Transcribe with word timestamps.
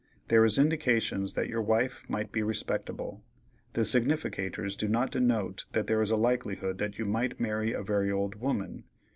There 0.29 0.43
is 0.43 0.57
indications 0.57 1.33
that 1.33 1.47
your 1.47 1.61
wife 1.61 2.01
might 2.09 2.31
be 2.31 2.41
respectable. 2.41 3.21
The 3.73 3.81
significators 3.81 4.75
do 4.75 4.87
not 4.87 5.11
denote 5.11 5.67
that 5.73 5.85
there 5.85 6.01
is 6.01 6.09
a 6.09 6.17
likelihood 6.17 6.79
that 6.79 6.97
you 6.97 7.05
might 7.05 7.39
marry 7.39 7.71
a 7.71 7.83
very 7.83 8.09
old 8.11 8.33
woman. 8.33 8.85